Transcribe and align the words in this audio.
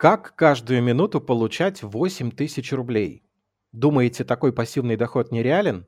Как 0.00 0.34
каждую 0.34 0.82
минуту 0.82 1.20
получать 1.20 1.82
8 1.82 2.30
тысяч 2.30 2.72
рублей? 2.72 3.22
Думаете, 3.72 4.24
такой 4.24 4.50
пассивный 4.50 4.96
доход 4.96 5.30
нереален? 5.30 5.86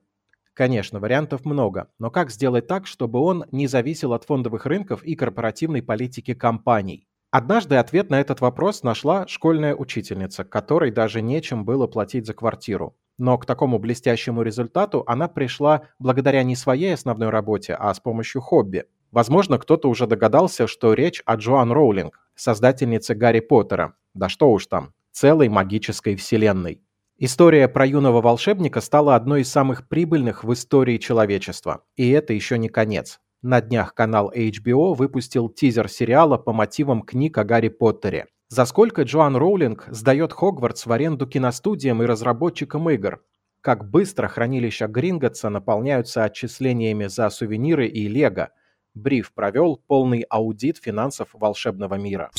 Конечно, 0.52 1.00
вариантов 1.00 1.46
много, 1.46 1.88
но 1.98 2.10
как 2.10 2.30
сделать 2.30 2.66
так, 2.66 2.86
чтобы 2.86 3.20
он 3.20 3.46
не 3.52 3.66
зависел 3.68 4.12
от 4.12 4.24
фондовых 4.24 4.66
рынков 4.66 5.02
и 5.02 5.14
корпоративной 5.14 5.82
политики 5.82 6.34
компаний? 6.34 7.08
Однажды 7.30 7.76
ответ 7.76 8.10
на 8.10 8.20
этот 8.20 8.42
вопрос 8.42 8.82
нашла 8.82 9.26
школьная 9.28 9.74
учительница, 9.74 10.44
которой 10.44 10.90
даже 10.90 11.22
нечем 11.22 11.64
было 11.64 11.86
платить 11.86 12.26
за 12.26 12.34
квартиру. 12.34 12.94
Но 13.16 13.38
к 13.38 13.46
такому 13.46 13.78
блестящему 13.78 14.42
результату 14.42 15.04
она 15.06 15.26
пришла 15.26 15.84
благодаря 15.98 16.42
не 16.42 16.54
своей 16.54 16.92
основной 16.92 17.30
работе, 17.30 17.72
а 17.72 17.94
с 17.94 17.98
помощью 17.98 18.42
хобби. 18.42 18.84
Возможно, 19.10 19.58
кто-то 19.58 19.88
уже 19.88 20.06
догадался, 20.06 20.66
что 20.66 20.92
речь 20.92 21.22
о 21.24 21.36
Джоан 21.36 21.72
Роулинг, 21.72 22.20
создательнице 22.34 23.14
Гарри 23.14 23.40
Поттера. 23.40 23.94
Да 24.14 24.28
что 24.28 24.50
уж 24.50 24.66
там, 24.66 24.92
целой 25.10 25.48
магической 25.48 26.16
вселенной. 26.16 26.82
История 27.18 27.68
про 27.68 27.86
юного 27.86 28.20
волшебника 28.20 28.80
стала 28.80 29.14
одной 29.14 29.42
из 29.42 29.48
самых 29.50 29.88
прибыльных 29.88 30.44
в 30.44 30.52
истории 30.52 30.98
человечества. 30.98 31.84
И 31.96 32.10
это 32.10 32.32
еще 32.32 32.58
не 32.58 32.68
конец. 32.68 33.20
На 33.42 33.60
днях 33.60 33.94
канал 33.94 34.32
HBO 34.34 34.94
выпустил 34.94 35.48
тизер 35.48 35.88
сериала 35.88 36.36
по 36.38 36.52
мотивам 36.52 37.02
книг 37.02 37.38
о 37.38 37.44
Гарри 37.44 37.68
Поттере. 37.68 38.26
За 38.48 38.64
сколько 38.66 39.02
Джоан 39.02 39.36
Роулинг 39.36 39.86
сдает 39.88 40.32
Хогвартс 40.32 40.86
в 40.86 40.92
аренду 40.92 41.26
киностудиям 41.26 42.02
и 42.02 42.06
разработчикам 42.06 42.90
игр? 42.90 43.22
Как 43.60 43.88
быстро 43.88 44.28
хранилища 44.28 44.88
Гринготса 44.88 45.48
наполняются 45.48 46.24
отчислениями 46.24 47.06
за 47.06 47.30
сувениры 47.30 47.86
и 47.86 48.08
лего? 48.08 48.50
Бриф 48.94 49.32
провел 49.32 49.80
полный 49.86 50.22
аудит 50.28 50.76
финансов 50.76 51.30
волшебного 51.32 51.94
мира. 51.94 52.30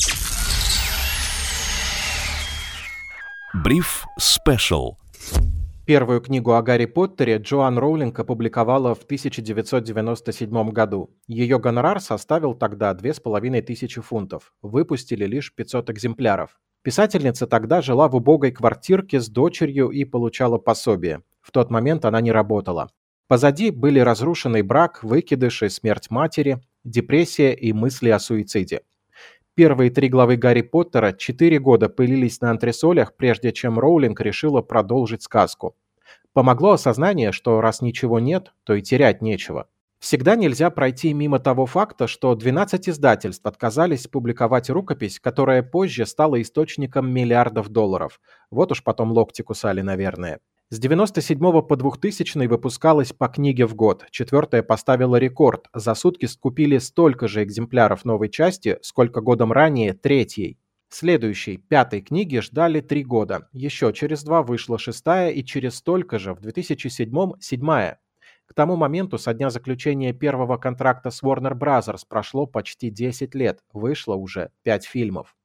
Бриф 3.62 4.04
Спешл. 4.18 4.96
Первую 5.86 6.20
книгу 6.20 6.54
о 6.54 6.62
Гарри 6.62 6.86
Поттере 6.86 7.36
Джоан 7.36 7.78
Роулинг 7.78 8.18
опубликовала 8.18 8.96
в 8.96 9.04
1997 9.04 10.70
году. 10.70 11.10
Ее 11.28 11.60
гонорар 11.60 12.00
составил 12.00 12.54
тогда 12.54 12.92
2500 12.94 14.04
фунтов. 14.04 14.52
Выпустили 14.60 15.24
лишь 15.24 15.54
500 15.54 15.90
экземпляров. 15.90 16.58
Писательница 16.82 17.46
тогда 17.46 17.80
жила 17.80 18.08
в 18.08 18.16
убогой 18.16 18.50
квартирке 18.50 19.20
с 19.20 19.28
дочерью 19.28 19.90
и 19.90 20.04
получала 20.04 20.58
пособие. 20.58 21.22
В 21.40 21.52
тот 21.52 21.70
момент 21.70 22.04
она 22.04 22.20
не 22.20 22.32
работала. 22.32 22.90
Позади 23.28 23.70
были 23.70 24.00
разрушенный 24.00 24.62
брак, 24.62 25.04
выкидыши, 25.04 25.70
смерть 25.70 26.10
матери, 26.10 26.60
депрессия 26.82 27.52
и 27.54 27.72
мысли 27.72 28.08
о 28.08 28.18
суициде. 28.18 28.80
Первые 29.56 29.90
три 29.90 30.08
главы 30.08 30.36
Гарри 30.36 30.62
Поттера 30.62 31.12
четыре 31.12 31.60
года 31.60 31.88
пылились 31.88 32.40
на 32.40 32.50
антресолях, 32.50 33.14
прежде 33.14 33.52
чем 33.52 33.78
Роулинг 33.78 34.20
решила 34.20 34.62
продолжить 34.62 35.22
сказку. 35.22 35.76
Помогло 36.32 36.72
осознание, 36.72 37.30
что 37.30 37.60
раз 37.60 37.80
ничего 37.80 38.18
нет, 38.18 38.52
то 38.64 38.74
и 38.74 38.82
терять 38.82 39.22
нечего. 39.22 39.68
Всегда 40.00 40.34
нельзя 40.34 40.70
пройти 40.70 41.14
мимо 41.14 41.38
того 41.38 41.66
факта, 41.66 42.08
что 42.08 42.34
12 42.34 42.88
издательств 42.88 43.46
отказались 43.46 44.08
публиковать 44.08 44.70
рукопись, 44.70 45.20
которая 45.20 45.62
позже 45.62 46.04
стала 46.04 46.42
источником 46.42 47.08
миллиардов 47.08 47.68
долларов. 47.68 48.20
Вот 48.50 48.72
уж 48.72 48.82
потом 48.82 49.12
локти 49.12 49.42
кусали, 49.42 49.82
наверное. 49.82 50.40
С 50.74 50.80
97 50.80 51.38
по 51.62 51.76
2000 51.76 52.48
выпускалось 52.48 53.12
по 53.12 53.28
книге 53.28 53.64
в 53.64 53.76
год. 53.76 54.06
Четвертая 54.10 54.64
поставила 54.64 55.14
рекорд. 55.14 55.68
За 55.72 55.94
сутки 55.94 56.26
скупили 56.26 56.78
столько 56.78 57.28
же 57.28 57.44
экземпляров 57.44 58.04
новой 58.04 58.28
части, 58.28 58.78
сколько 58.82 59.20
годом 59.20 59.52
ранее 59.52 59.92
третьей. 59.92 60.58
Следующей, 60.88 61.58
пятой 61.58 62.00
книги 62.00 62.38
ждали 62.38 62.80
три 62.80 63.04
года. 63.04 63.48
Еще 63.52 63.92
через 63.92 64.24
два 64.24 64.42
вышла 64.42 64.76
шестая 64.76 65.30
и 65.30 65.44
через 65.44 65.76
столько 65.76 66.18
же, 66.18 66.34
в 66.34 66.40
2007 66.40 67.34
седьмая. 67.38 68.00
К 68.46 68.52
тому 68.52 68.74
моменту, 68.74 69.16
со 69.16 69.32
дня 69.32 69.50
заключения 69.50 70.12
первого 70.12 70.56
контракта 70.56 71.10
с 71.10 71.22
Warner 71.22 71.56
Bros. 71.56 71.96
прошло 72.08 72.46
почти 72.46 72.90
10 72.90 73.32
лет. 73.36 73.60
Вышло 73.72 74.16
уже 74.16 74.50
5 74.64 74.86
фильмов. 74.86 75.36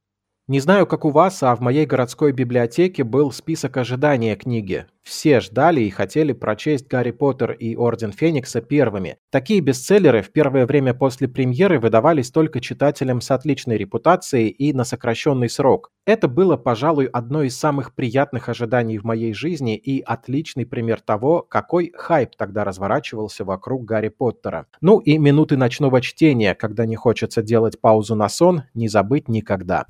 Не 0.49 0.59
знаю, 0.59 0.87
как 0.87 1.05
у 1.05 1.11
вас, 1.11 1.43
а 1.43 1.55
в 1.55 1.59
моей 1.59 1.85
городской 1.85 2.31
библиотеке 2.31 3.03
был 3.03 3.31
список 3.31 3.77
ожидания 3.77 4.35
книги. 4.35 4.87
Все 5.03 5.39
ждали 5.39 5.81
и 5.81 5.89
хотели 5.89 6.33
прочесть 6.33 6.87
«Гарри 6.87 7.11
Поттер» 7.11 7.51
и 7.51 7.75
«Орден 7.75 8.11
Феникса» 8.11 8.61
первыми. 8.61 9.17
Такие 9.31 9.59
бестселлеры 9.61 10.21
в 10.21 10.31
первое 10.31 10.65
время 10.65 10.93
после 10.93 11.27
премьеры 11.27 11.79
выдавались 11.79 12.31
только 12.31 12.59
читателям 12.59 13.21
с 13.21 13.31
отличной 13.31 13.77
репутацией 13.77 14.49
и 14.49 14.73
на 14.73 14.83
сокращенный 14.83 15.49
срок. 15.49 15.91
Это 16.05 16.27
было, 16.27 16.57
пожалуй, 16.57 17.05
одно 17.05 17.43
из 17.43 17.57
самых 17.57 17.95
приятных 17.95 18.49
ожиданий 18.49 18.97
в 18.97 19.03
моей 19.03 19.33
жизни 19.33 19.77
и 19.77 20.01
отличный 20.01 20.65
пример 20.65 21.01
того, 21.01 21.41
какой 21.41 21.91
хайп 21.95 22.35
тогда 22.37 22.63
разворачивался 22.63 23.45
вокруг 23.45 23.85
Гарри 23.85 24.09
Поттера. 24.09 24.67
Ну 24.81 24.99
и 24.99 25.17
минуты 25.17 25.55
ночного 25.55 26.01
чтения, 26.01 26.55
когда 26.55 26.85
не 26.85 26.95
хочется 26.95 27.41
делать 27.41 27.79
паузу 27.79 28.15
на 28.15 28.29
сон, 28.29 28.63
не 28.73 28.87
забыть 28.87 29.27
никогда. 29.27 29.85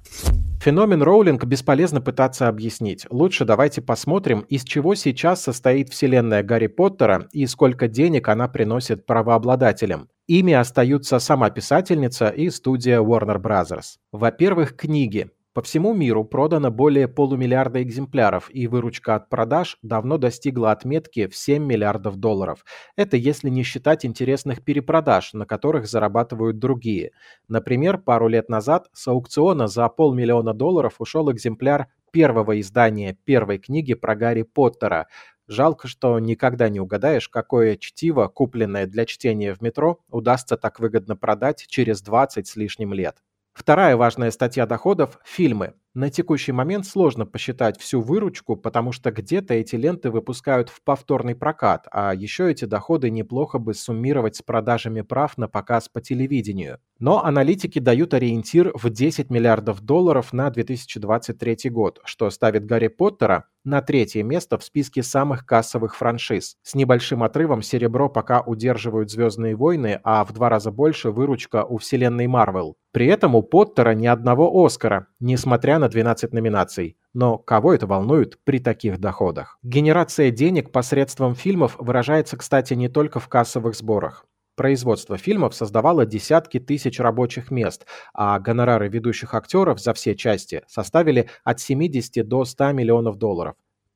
Феномен 0.62 1.02
Роулинг 1.02 1.46
бесполезно 1.46 2.02
пытаться 2.02 2.50
объяснить. 2.50 3.08
Лучше 3.10 3.46
давайте 3.46 3.82
посмотрим, 3.82 4.42
из 4.42 4.66
чего 4.66 4.94
сейчас 4.94 5.42
состоит 5.42 5.88
вселенная 5.88 6.44
Гарри 6.44 6.68
Поттера 6.68 7.30
и 7.32 7.46
сколько 7.46 7.88
денег 7.88 8.28
она 8.28 8.50
приносит 8.50 9.06
правообладателям. 9.06 10.10
Ими 10.28 10.52
остаются 10.54 11.20
сама 11.20 11.50
писательница 11.50 12.28
и 12.28 12.50
студия 12.50 13.00
Warner 13.00 13.42
Bros. 13.42 13.96
Во-первых, 14.12 14.76
книги. 14.76 15.32
По 15.54 15.64
всему 15.64 15.94
миру 15.96 16.24
продано 16.26 16.70
более 16.70 17.08
полумиллиарда 17.08 17.82
экземпляров, 17.82 18.50
и 18.54 18.68
выручка 18.68 19.16
от 19.16 19.30
продаж 19.30 19.78
давно 19.82 20.18
достигла 20.20 20.72
отметки 20.72 21.26
в 21.28 21.36
7 21.36 21.64
миллиардов 21.66 22.18
долларов. 22.18 22.64
Это 22.96 23.18
если 23.18 23.50
не 23.50 23.64
считать 23.64 24.06
интересных 24.06 24.64
перепродаж, 24.64 25.34
на 25.34 25.46
которых 25.48 25.88
зарабатывают 25.88 26.60
другие. 26.60 27.12
Например, 27.48 27.98
пару 27.98 28.28
лет 28.28 28.48
назад 28.48 28.90
с 28.94 29.08
аукциона 29.08 29.68
за 29.68 29.90
полмиллиона 29.90 30.54
долларов 30.54 30.96
ушел 31.00 31.32
экземпляр 31.32 31.88
первого 32.12 32.60
издания 32.60 33.18
первой 33.26 33.58
книги 33.58 33.96
про 33.96 34.16
Гарри 34.16 34.44
Поттера. 34.44 35.08
Жалко, 35.48 35.88
что 35.88 36.20
никогда 36.20 36.70
не 36.70 36.80
угадаешь, 36.80 37.28
какое 37.28 37.76
чтиво, 37.76 38.28
купленное 38.28 38.86
для 38.86 39.06
чтения 39.08 39.56
в 39.56 39.62
метро, 39.62 40.00
удастся 40.10 40.58
так 40.58 40.80
выгодно 40.80 41.16
продать 41.16 41.66
через 41.68 42.04
20 42.04 42.48
с 42.48 42.56
лишним 42.56 42.94
лет. 42.94 43.18
Вторая 43.60 43.98
важная 43.98 44.32
статья 44.32 44.66
доходов– 44.66 45.20
фильмы. 45.26 45.74
На 45.96 46.12
текущий 46.12 46.52
момент 46.52 46.86
сложно 46.86 47.26
посчитать 47.26 47.80
всю 47.80 48.00
выручку, 48.00 48.56
потому 48.56 48.92
что 48.92 49.10
где-то 49.10 49.56
эти 49.56 49.76
ленты 49.76 50.12
выпускают 50.12 50.70
в 50.70 50.84
повторный 50.84 51.34
прокат, 51.34 51.88
а 51.92 52.14
еще 52.14 52.52
эти 52.52 52.66
доходы 52.66 53.10
неплохо 53.10 53.58
бы 53.58 53.74
суммировать 53.74 54.36
с 54.36 54.44
продажами 54.44 55.02
прав 55.02 55.36
на 55.40 55.48
показ 55.48 55.90
по 55.90 56.00
телевидению. 56.00 56.78
Но 57.00 57.24
аналитики 57.26 57.80
дают 57.80 58.14
ориентир 58.14 58.72
в 58.76 58.90
10 58.92 59.32
миллиардов 59.32 59.82
долларов 59.82 60.32
на 60.32 60.52
2023 60.52 61.72
год, 61.72 62.02
что 62.04 62.30
ставит 62.30 62.66
Гарри 62.68 62.90
Поттера 62.90 63.46
на 63.64 63.82
третье 63.82 64.22
место 64.24 64.58
в 64.58 64.64
списке 64.64 65.02
самых 65.02 65.46
кассовых 65.46 65.96
франшиз. 65.96 66.58
С 66.62 66.76
небольшим 66.76 67.24
отрывом 67.24 67.62
серебро 67.62 68.10
пока 68.10 68.42
удерживают 68.42 69.10
«Звездные 69.10 69.56
войны», 69.56 70.00
а 70.04 70.24
в 70.24 70.34
два 70.34 70.50
раза 70.50 70.72
больше 70.72 71.12
выручка 71.12 71.64
у 71.64 71.78
вселенной 71.78 72.28
Марвел. 72.28 72.78
При 72.92 73.08
этом 73.08 73.36
у 73.36 73.44
Поттера 73.44 73.92
ни 73.92 74.08
одного 74.08 74.66
Оскара, 74.66 75.08
несмотря 75.20 75.79
на 75.80 75.90
12 75.90 76.34
номинаций. 76.34 76.98
Но 77.14 77.38
кого 77.38 77.74
это 77.74 77.88
волнует 77.88 78.38
при 78.44 78.60
таких 78.60 79.00
доходах? 79.00 79.58
Генерация 79.64 80.30
денег 80.30 80.72
посредством 80.72 81.34
фильмов 81.34 81.76
выражается, 81.80 82.38
кстати, 82.38 82.76
не 82.76 82.88
только 82.88 83.20
в 83.20 83.28
кассовых 83.28 83.76
сборах. 83.76 84.26
Производство 84.56 85.18
фильмов 85.18 85.56
создавало 85.56 86.06
десятки 86.06 86.60
тысяч 86.60 87.00
рабочих 87.00 87.50
мест, 87.50 87.88
а 88.14 88.38
гонорары 88.40 88.90
ведущих 88.90 89.34
актеров 89.34 89.80
за 89.80 89.94
все 89.94 90.16
части 90.16 90.64
составили 90.68 91.30
от 91.46 91.62
70 91.62 92.28
до 92.28 92.44
100 92.44 92.74
миллионов 92.74 93.18
долларов, 93.18 93.56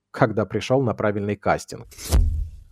когда 0.09 0.45
пришел 0.45 0.81
на 0.81 0.93
правильный 0.93 1.35
кастинг. 1.35 1.85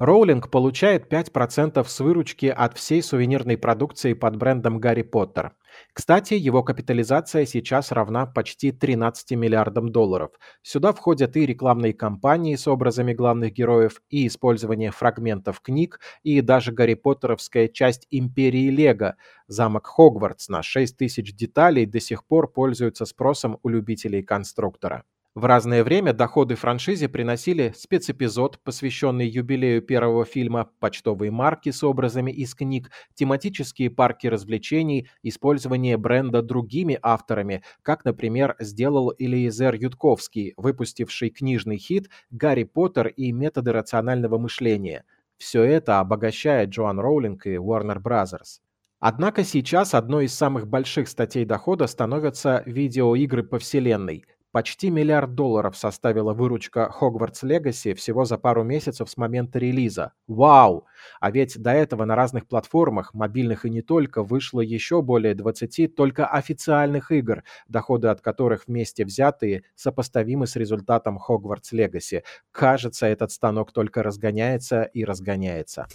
Роулинг 0.02 0.50
получает 0.50 1.14
5% 1.14 1.86
с 1.88 2.00
выручки 2.00 2.48
от 2.48 2.76
всей 2.76 3.04
сувенирной 3.04 3.56
продукции 3.56 4.14
под 4.14 4.36
брендом 4.36 4.80
Гарри 4.80 5.04
Поттер. 5.04 5.54
Кстати, 5.94 6.34
его 6.34 6.64
капитализация 6.64 7.46
сейчас 7.46 7.92
равна 7.92 8.26
почти 8.26 8.72
13 8.72 9.34
миллиардам 9.38 9.92
долларов. 9.92 10.32
Сюда 10.64 10.92
входят 10.92 11.38
и 11.38 11.46
рекламные 11.46 11.94
кампании 11.94 12.56
с 12.56 12.68
образами 12.68 13.14
главных 13.14 13.54
героев, 13.54 14.02
и 14.10 14.26
использование 14.26 14.90
фрагментов 14.90 15.62
книг, 15.62 16.00
и 16.24 16.42
даже 16.42 16.72
Гарри 16.72 16.96
Поттеровская 16.96 17.68
часть 17.68 18.08
Империи 18.10 18.72
Лего. 18.72 19.18
Замок 19.46 19.86
Хогвартс 19.86 20.50
на 20.50 20.64
6 20.64 20.98
тысяч 20.98 21.36
деталей 21.36 21.86
до 21.86 22.00
сих 22.00 22.26
пор 22.26 22.52
пользуется 22.52 23.06
спросом 23.06 23.60
у 23.62 23.70
любителей 23.70 24.24
конструктора. 24.24 25.04
В 25.34 25.46
разное 25.46 25.86
время 25.86 26.12
доходы 26.12 26.56
франшизе 26.56 27.08
приносили 27.08 27.72
спецэпизод, 27.78 28.60
посвященный 28.66 29.30
юбилею 29.30 29.82
первого 29.82 30.26
фильма, 30.26 30.70
почтовые 30.82 31.32
марки 31.32 31.72
с 31.72 31.86
образами 31.86 32.32
из 32.32 32.54
книг, 32.54 32.92
тематические 33.14 33.92
парки 33.92 34.28
развлечений, 34.28 35.08
использование 35.24 35.96
бренда 35.96 36.42
другими 36.42 37.00
авторами, 37.02 37.64
как, 37.82 38.04
например, 38.04 38.58
сделал 38.60 39.14
Элиезер 39.18 39.76
Ютковский, 39.76 40.54
выпустивший 40.58 41.30
книжный 41.30 41.78
хит 41.78 42.10
«Гарри 42.30 42.66
Поттер 42.66 43.08
и 43.08 43.32
методы 43.32 43.72
рационального 43.72 44.38
мышления». 44.38 45.06
Все 45.38 45.64
это 45.64 46.02
обогащает 46.02 46.72
Джоан 46.72 47.00
Роулинг 47.00 47.48
и 47.48 47.56
Warner 47.56 48.02
Bros. 48.04 48.60
Однако 49.00 49.46
сейчас 49.46 49.94
одной 49.94 50.26
из 50.26 50.34
самых 50.34 50.68
больших 50.68 51.08
статей 51.08 51.46
дохода 51.46 51.88
становятся 51.88 52.64
видеоигры 52.66 53.44
по 53.44 53.60
вселенной– 53.60 54.26
Почти 54.52 54.90
миллиард 54.90 55.34
долларов 55.34 55.78
составила 55.78 56.34
выручка 56.34 56.94
Hogwarts 57.00 57.44
Legacy 57.44 57.96
всего 57.96 58.26
за 58.26 58.38
пару 58.38 58.64
месяцев 58.64 59.10
с 59.10 59.16
момента 59.16 59.60
релиза. 59.60 60.12
Вау! 60.28 60.86
А 61.22 61.32
ведь 61.32 61.58
до 61.58 61.72
этого 61.72 62.04
на 62.04 62.16
разных 62.16 62.48
платформах, 62.48 63.14
мобильных 63.14 63.66
и 63.66 63.70
не 63.70 63.82
только, 63.82 64.24
вышло 64.24 64.60
еще 64.60 65.02
более 65.02 65.36
20 65.36 65.96
только 65.96 66.28
официальных 66.28 67.12
игр, 67.12 67.44
доходы 67.70 68.10
от 68.10 68.20
которых 68.20 68.68
вместе 68.68 69.06
взятые 69.06 69.64
сопоставимы 69.76 70.48
с 70.48 70.58
результатом 70.58 71.18
Hogwarts 71.18 71.72
Legacy. 71.74 72.24
Кажется, 72.52 73.08
этот 73.08 73.32
станок 73.32 73.72
только 73.72 74.04
разгоняется 74.04 74.84
и 74.84 75.06
разгоняется. 75.06 75.88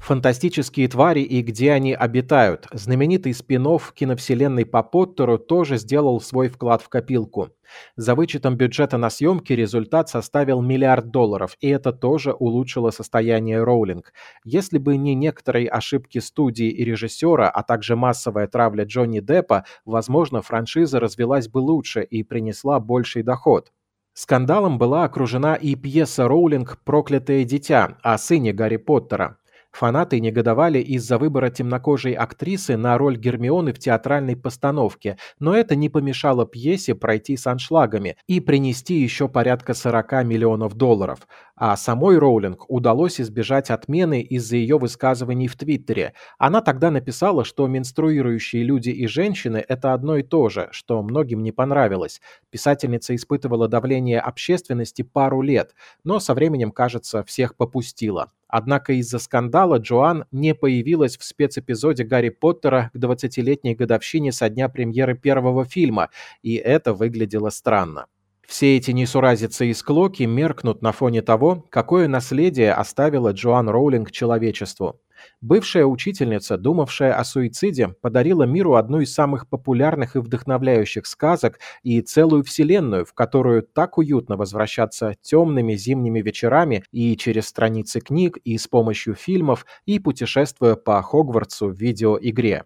Фантастические 0.00 0.88
твари 0.88 1.20
и 1.20 1.42
где 1.42 1.72
они 1.72 1.92
обитают. 1.92 2.66
Знаменитый 2.72 3.34
спин 3.34 3.66
киновселенной 3.94 4.64
по 4.64 4.82
Поттеру 4.82 5.38
тоже 5.38 5.76
сделал 5.76 6.20
свой 6.20 6.48
вклад 6.48 6.80
в 6.80 6.88
копилку. 6.88 7.50
За 7.96 8.14
вычетом 8.14 8.56
бюджета 8.56 8.96
на 8.96 9.10
съемки 9.10 9.52
результат 9.52 10.08
составил 10.08 10.62
миллиард 10.62 11.10
долларов, 11.10 11.56
и 11.60 11.68
это 11.68 11.92
тоже 11.92 12.32
улучшило 12.32 12.90
состояние 12.90 13.62
Роулинг. 13.62 14.12
Если 14.44 14.78
бы 14.78 14.96
не 14.96 15.14
некоторые 15.14 15.68
ошибки 15.68 16.18
студии 16.18 16.68
и 16.68 16.84
режиссера, 16.84 17.50
а 17.50 17.62
также 17.62 17.96
массовая 17.96 18.46
травля 18.46 18.84
Джонни 18.84 19.20
Деппа, 19.20 19.64
возможно, 19.84 20.40
франшиза 20.40 21.00
развилась 21.00 21.48
бы 21.48 21.58
лучше 21.58 22.02
и 22.02 22.22
принесла 22.22 22.80
больший 22.80 23.22
доход. 23.22 23.72
Скандалом 24.14 24.78
была 24.78 25.04
окружена 25.04 25.54
и 25.54 25.74
пьеса 25.74 26.26
Роулинг 26.26 26.78
«Проклятое 26.84 27.44
дитя» 27.44 27.98
о 28.02 28.18
сыне 28.18 28.52
Гарри 28.52 28.76
Поттера. 28.76 29.38
Фанаты 29.78 30.18
негодовали 30.18 30.80
из-за 30.80 31.18
выбора 31.18 31.50
темнокожей 31.50 32.12
актрисы 32.12 32.76
на 32.76 32.98
роль 32.98 33.16
Гермионы 33.16 33.72
в 33.72 33.78
театральной 33.78 34.34
постановке, 34.34 35.18
но 35.38 35.54
это 35.54 35.76
не 35.76 35.88
помешало 35.88 36.46
пьесе 36.46 36.96
пройти 36.96 37.36
с 37.36 37.46
аншлагами 37.46 38.16
и 38.26 38.40
принести 38.40 38.94
еще 38.94 39.28
порядка 39.28 39.74
40 39.74 40.24
миллионов 40.24 40.74
долларов. 40.74 41.28
А 41.54 41.76
самой 41.76 42.18
Роулинг 42.18 42.68
удалось 42.68 43.20
избежать 43.20 43.70
отмены 43.70 44.20
из-за 44.20 44.56
ее 44.56 44.78
высказываний 44.78 45.46
в 45.46 45.54
Твиттере. 45.54 46.14
Она 46.38 46.60
тогда 46.60 46.90
написала, 46.90 47.44
что 47.44 47.68
менструирующие 47.68 48.64
люди 48.64 48.90
и 48.90 49.06
женщины– 49.06 49.64
это 49.68 49.92
одно 49.92 50.16
и 50.16 50.24
то 50.24 50.48
же, 50.48 50.70
что 50.72 51.00
многим 51.04 51.44
не 51.44 51.52
понравилось. 51.52 52.20
Писательница 52.50 53.14
испытывала 53.14 53.68
давление 53.68 54.18
общественности 54.18 55.02
пару 55.02 55.40
лет, 55.40 55.76
но 56.02 56.18
со 56.18 56.34
временем, 56.34 56.72
кажется, 56.72 57.22
всех 57.22 57.54
попустила. 57.54 58.32
Однако 58.48 58.94
из-за 58.94 59.18
скандала 59.18 59.76
Джоан 59.76 60.24
не 60.32 60.54
появилась 60.54 61.18
в 61.18 61.24
спецэпизоде 61.24 62.04
Гарри 62.04 62.30
Поттера 62.30 62.90
к 62.92 62.96
20-летней 62.96 63.74
годовщине 63.74 64.32
со 64.32 64.48
дня 64.48 64.68
премьеры 64.68 65.16
первого 65.16 65.64
фильма, 65.64 66.08
и 66.42 66.54
это 66.54 66.94
выглядело 66.94 67.50
странно. 67.50 68.06
Все 68.46 68.78
эти 68.78 68.92
несуразицы 68.92 69.66
и 69.66 69.74
склоки 69.74 70.22
меркнут 70.22 70.80
на 70.80 70.92
фоне 70.92 71.20
того, 71.20 71.66
какое 71.68 72.08
наследие 72.08 72.72
оставила 72.72 73.32
Джоан 73.32 73.68
Роулинг 73.68 74.10
человечеству. 74.10 74.98
Бывшая 75.40 75.84
учительница, 75.84 76.56
думавшая 76.56 77.14
о 77.14 77.24
суициде, 77.24 77.88
подарила 77.88 78.44
миру 78.44 78.74
одну 78.74 79.00
из 79.00 79.12
самых 79.12 79.48
популярных 79.48 80.16
и 80.16 80.18
вдохновляющих 80.18 81.06
сказок 81.06 81.58
и 81.82 82.00
целую 82.00 82.44
вселенную, 82.44 83.04
в 83.04 83.14
которую 83.14 83.62
так 83.62 83.98
уютно 83.98 84.36
возвращаться 84.36 85.14
темными 85.22 85.74
зимними 85.74 86.20
вечерами 86.20 86.84
и 86.92 87.16
через 87.16 87.46
страницы 87.46 88.00
книг, 88.00 88.38
и 88.44 88.58
с 88.58 88.66
помощью 88.66 89.14
фильмов, 89.14 89.66
и 89.86 89.98
путешествуя 89.98 90.74
по 90.74 91.00
Хогвартсу 91.02 91.68
в 91.68 91.78
видеоигре. 91.78 92.64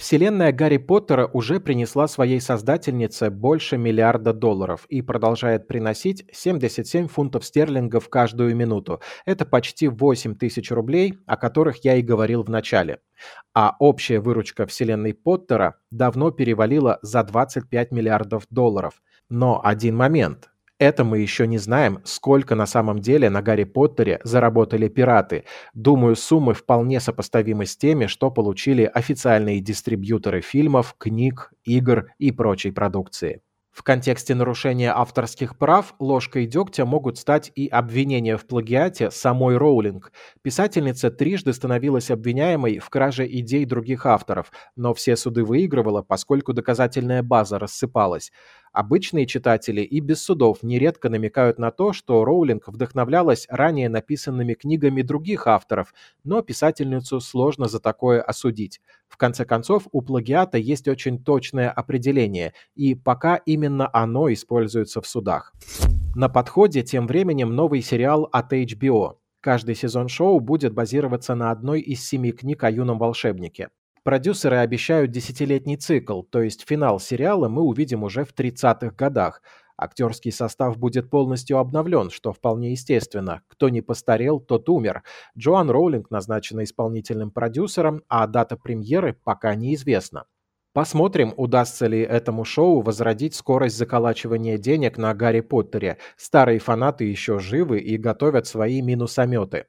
Вселенная 0.00 0.50
Гарри 0.50 0.78
Поттера 0.78 1.26
уже 1.26 1.60
принесла 1.60 2.08
своей 2.08 2.40
создательнице 2.40 3.28
больше 3.28 3.76
миллиарда 3.76 4.32
долларов 4.32 4.86
и 4.88 5.02
продолжает 5.02 5.68
приносить 5.68 6.24
77 6.32 7.06
фунтов 7.06 7.44
стерлингов 7.44 8.08
каждую 8.08 8.56
минуту. 8.56 9.02
Это 9.26 9.44
почти 9.44 9.88
8 9.88 10.36
тысяч 10.36 10.70
рублей, 10.70 11.18
о 11.26 11.36
которых 11.36 11.84
я 11.84 11.96
и 11.96 12.02
говорил 12.02 12.42
в 12.42 12.48
начале. 12.48 13.00
А 13.54 13.76
общая 13.78 14.20
выручка 14.20 14.64
вселенной 14.64 15.12
Поттера 15.12 15.76
давно 15.90 16.30
перевалила 16.30 16.98
за 17.02 17.22
25 17.22 17.92
миллиардов 17.92 18.46
долларов. 18.48 19.02
Но 19.28 19.60
один 19.62 19.96
момент. 19.96 20.48
Это 20.80 21.04
мы 21.04 21.18
еще 21.18 21.46
не 21.46 21.58
знаем, 21.58 22.00
сколько 22.04 22.54
на 22.54 22.64
самом 22.64 23.00
деле 23.00 23.28
на 23.28 23.42
Гарри 23.42 23.64
Поттере 23.64 24.18
заработали 24.24 24.88
пираты. 24.88 25.44
Думаю, 25.74 26.16
суммы 26.16 26.54
вполне 26.54 27.00
сопоставимы 27.00 27.66
с 27.66 27.76
теми, 27.76 28.06
что 28.06 28.30
получили 28.30 28.84
официальные 28.84 29.60
дистрибьюторы 29.60 30.40
фильмов, 30.40 30.94
книг, 30.96 31.52
игр 31.64 32.06
и 32.18 32.32
прочей 32.32 32.70
продукции. 32.70 33.42
В 33.72 33.82
контексте 33.82 34.34
нарушения 34.34 34.90
авторских 34.92 35.56
прав 35.56 35.94
ложкой 36.00 36.46
дегтя 36.46 36.84
могут 36.84 37.18
стать 37.18 37.52
и 37.54 37.68
обвинения 37.68 38.36
в 38.36 38.46
плагиате 38.46 39.10
самой 39.10 39.58
Роулинг. 39.58 40.12
Писательница 40.42 41.10
трижды 41.10 41.52
становилась 41.52 42.10
обвиняемой 42.10 42.78
в 42.78 42.88
краже 42.90 43.26
идей 43.26 43.64
других 43.66 44.06
авторов, 44.06 44.50
но 44.76 44.92
все 44.92 45.14
суды 45.14 45.44
выигрывала, 45.44 46.02
поскольку 46.02 46.52
доказательная 46.52 47.22
база 47.22 47.58
рассыпалась. 47.58 48.32
Обычные 48.72 49.26
читатели 49.26 49.80
и 49.80 49.98
без 49.98 50.22
судов 50.22 50.62
нередко 50.62 51.08
намекают 51.08 51.58
на 51.58 51.72
то, 51.72 51.92
что 51.92 52.24
Роулинг 52.24 52.68
вдохновлялась 52.68 53.46
ранее 53.50 53.88
написанными 53.88 54.54
книгами 54.54 55.02
других 55.02 55.48
авторов, 55.48 55.92
но 56.22 56.40
писательницу 56.40 57.20
сложно 57.20 57.66
за 57.66 57.80
такое 57.80 58.22
осудить. 58.22 58.80
В 59.08 59.16
конце 59.16 59.44
концов, 59.44 59.88
у 59.90 60.02
плагиата 60.02 60.56
есть 60.56 60.86
очень 60.86 61.22
точное 61.22 61.68
определение, 61.68 62.54
и 62.76 62.94
пока 62.94 63.36
именно 63.36 63.90
оно 63.92 64.32
используется 64.32 65.00
в 65.00 65.06
судах. 65.08 65.52
На 66.14 66.28
подходе 66.28 66.82
тем 66.82 67.08
временем 67.08 67.56
новый 67.56 67.82
сериал 67.82 68.28
от 68.30 68.52
HBO. 68.52 69.16
Каждый 69.40 69.74
сезон 69.74 70.08
шоу 70.08 70.38
будет 70.38 70.74
базироваться 70.74 71.34
на 71.34 71.50
одной 71.50 71.80
из 71.80 72.06
семи 72.06 72.30
книг 72.30 72.62
о 72.62 72.70
юном 72.70 72.98
волшебнике. 72.98 73.70
Продюсеры 74.02 74.56
обещают 74.56 75.10
десятилетний 75.10 75.76
цикл, 75.76 76.22
то 76.22 76.40
есть 76.40 76.66
финал 76.66 76.98
сериала 76.98 77.48
мы 77.48 77.62
увидим 77.62 78.02
уже 78.02 78.24
в 78.24 78.32
30-х 78.32 78.92
годах. 78.96 79.42
Актерский 79.76 80.32
состав 80.32 80.78
будет 80.78 81.10
полностью 81.10 81.58
обновлен, 81.58 82.10
что 82.10 82.32
вполне 82.32 82.72
естественно. 82.72 83.42
Кто 83.48 83.68
не 83.68 83.82
постарел, 83.82 84.40
тот 84.40 84.68
умер. 84.68 85.02
Джоан 85.36 85.70
Роулинг 85.70 86.10
назначена 86.10 86.64
исполнительным 86.64 87.30
продюсером, 87.30 88.02
а 88.08 88.26
дата 88.26 88.56
премьеры 88.56 89.18
пока 89.22 89.54
неизвестна. 89.54 90.24
Посмотрим, 90.72 91.34
удастся 91.36 91.86
ли 91.86 92.00
этому 92.00 92.44
шоу 92.44 92.80
возродить 92.80 93.34
скорость 93.34 93.76
заколачивания 93.76 94.56
денег 94.56 94.98
на 94.98 95.12
Гарри 95.14 95.40
Поттере. 95.40 95.98
Старые 96.16 96.58
фанаты 96.58 97.04
еще 97.04 97.38
живы 97.38 97.80
и 97.80 97.98
готовят 97.98 98.46
свои 98.46 98.80
минусометы. 98.80 99.66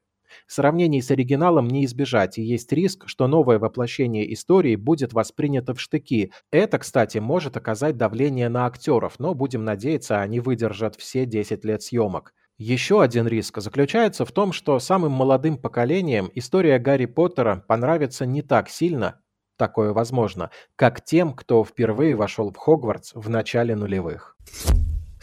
Сравнений 0.47 1.01
с 1.01 1.11
оригиналом 1.11 1.67
не 1.67 1.85
избежать, 1.85 2.37
и 2.37 2.41
есть 2.41 2.71
риск, 2.71 3.07
что 3.07 3.27
новое 3.27 3.59
воплощение 3.59 4.31
истории 4.33 4.75
будет 4.75 5.13
воспринято 5.13 5.73
в 5.73 5.81
штыки. 5.81 6.31
Это, 6.51 6.79
кстати, 6.79 7.17
может 7.19 7.57
оказать 7.57 7.97
давление 7.97 8.49
на 8.49 8.65
актеров, 8.65 9.15
но 9.19 9.33
будем 9.33 9.63
надеяться, 9.63 10.21
они 10.21 10.39
выдержат 10.39 10.95
все 10.95 11.25
10 11.25 11.65
лет 11.65 11.81
съемок. 11.81 12.33
Еще 12.57 13.01
один 13.01 13.27
риск 13.27 13.59
заключается 13.59 14.23
в 14.23 14.31
том, 14.31 14.53
что 14.53 14.77
самым 14.79 15.13
молодым 15.13 15.57
поколениям 15.57 16.29
история 16.35 16.77
Гарри 16.77 17.07
Поттера 17.07 17.63
понравится 17.67 18.25
не 18.25 18.43
так 18.43 18.69
сильно, 18.69 19.19
такое 19.57 19.93
возможно, 19.93 20.51
как 20.75 21.03
тем, 21.03 21.33
кто 21.33 21.63
впервые 21.63 22.15
вошел 22.15 22.51
в 22.51 22.57
Хогвартс 22.57 23.13
в 23.15 23.29
начале 23.29 23.75
нулевых. 23.75 24.37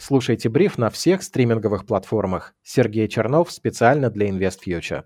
Слушайте 0.09 0.49
бриф 0.49 0.79
на 0.79 0.89
всех 0.89 1.21
стриминговых 1.21 1.85
платформах. 1.85 2.55
Сергей 2.63 3.07
Чернов 3.07 3.51
специально 3.51 4.09
для 4.09 4.29
InvestFuture. 4.29 5.03